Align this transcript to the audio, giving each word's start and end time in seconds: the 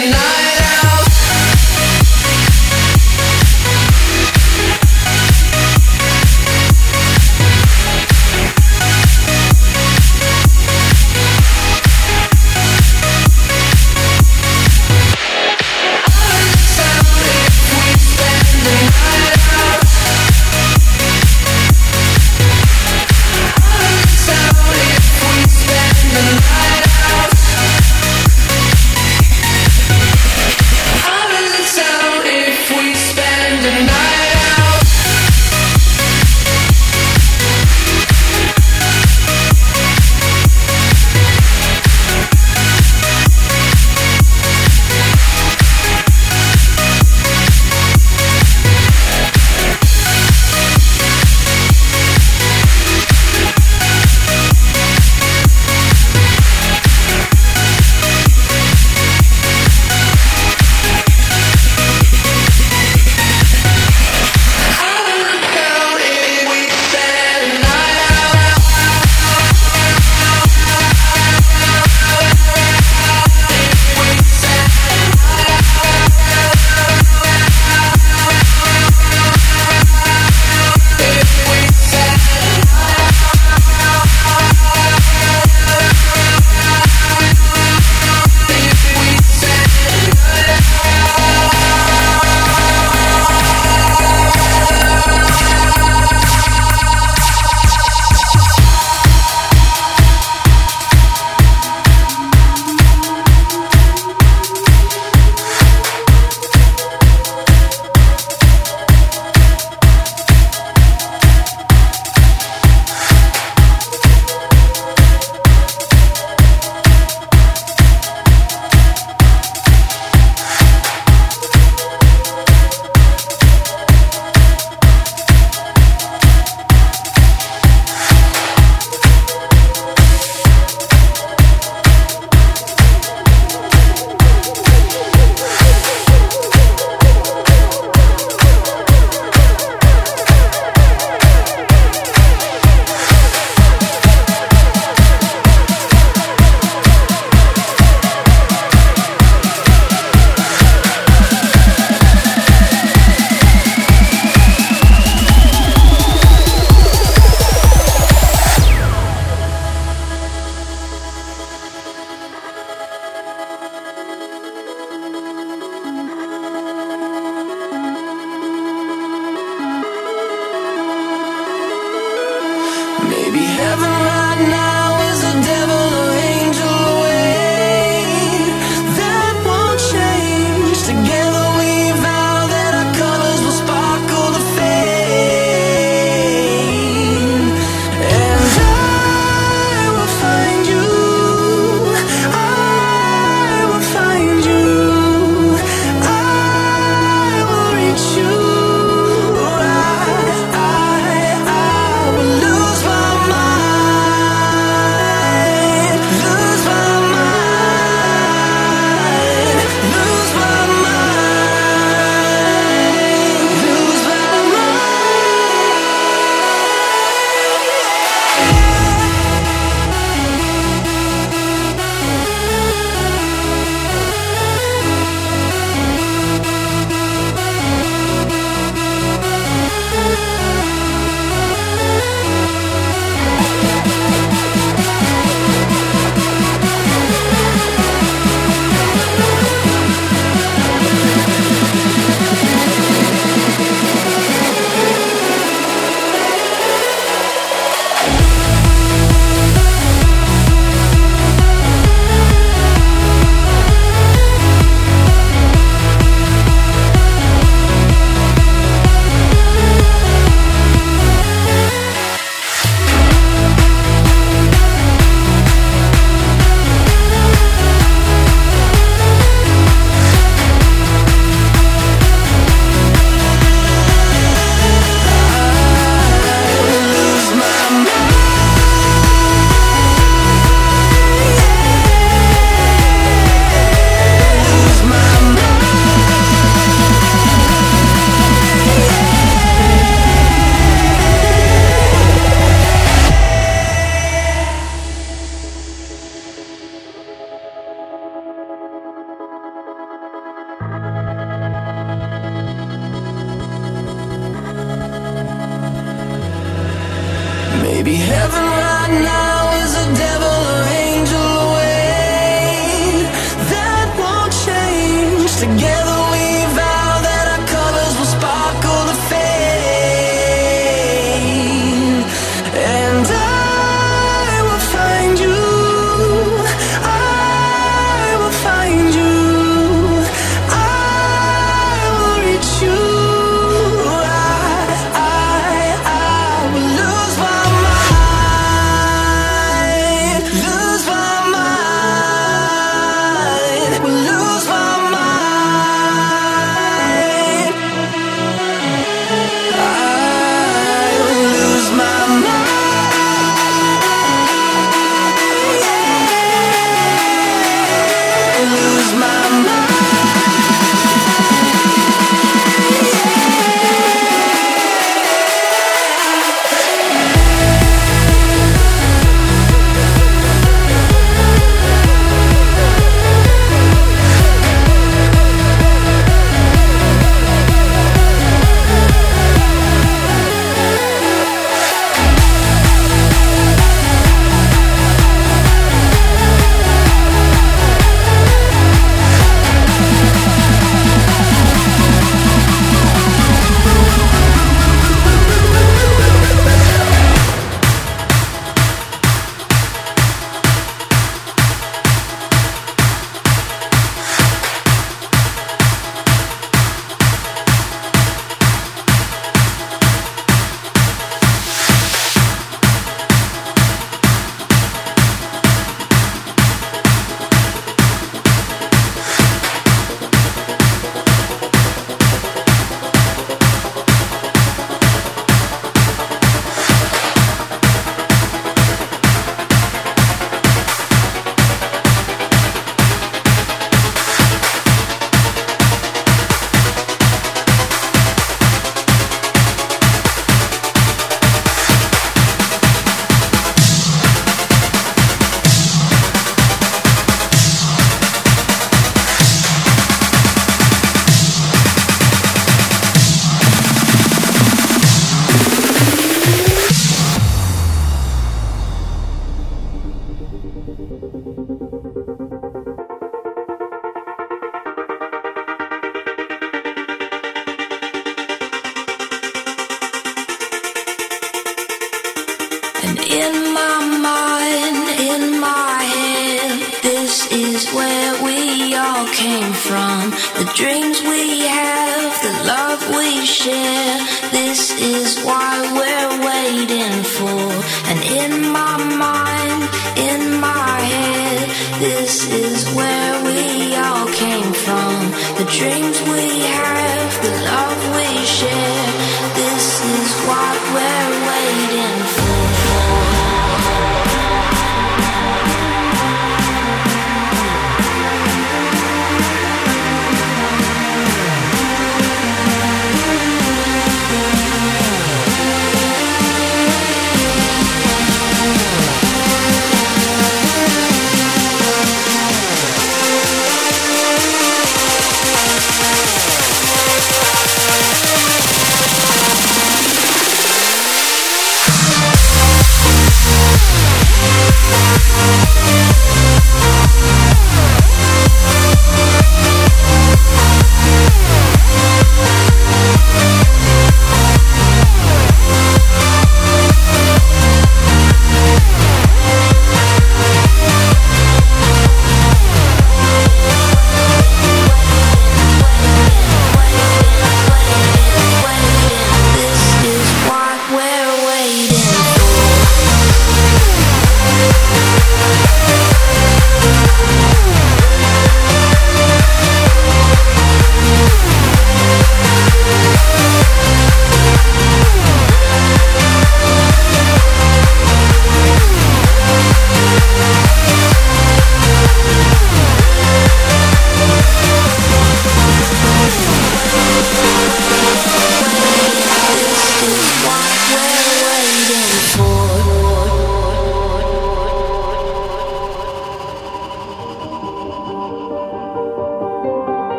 the 0.00 0.31